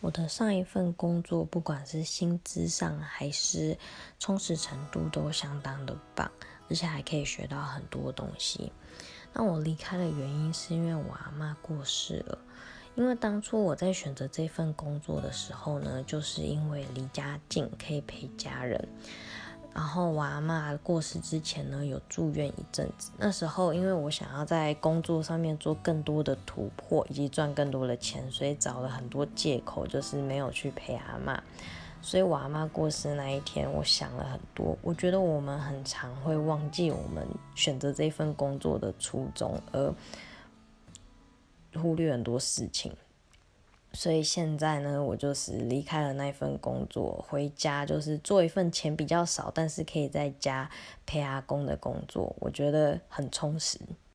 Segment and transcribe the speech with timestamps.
[0.00, 3.76] 我的上一份工作，不管是薪资上还是
[4.18, 6.30] 充实程度，都相当的棒，
[6.68, 8.72] 而且还可以学到很多东西。
[9.32, 12.38] 那我离开的原因是因为我阿妈过世了。
[12.94, 18.88] 因为当初我在选择这份工作的时候呢，就是因为离家近，可以陪家人。
[19.76, 23.10] 然后我阿妈过世之前呢，有住院一阵子。
[23.18, 31.42] 那时候因为我想要在工作上面做更多的突破，以及赚更多的钱，所以找了很多借口，就是没有去陪阿妈。
[32.00, 34.78] 所以我阿妈过世那一天，我想了很多。
[34.80, 39.94] 我觉得我们很常会忘记我们选择这份工作的初衷，而
[41.74, 42.90] 忽略很多事情。
[43.96, 50.70] 所以现在呢，我就是离开了那份工作，回家就是做一份钱比较少，但是可以在家
[51.06, 53.78] 陪阿公的工作，我觉得很充实。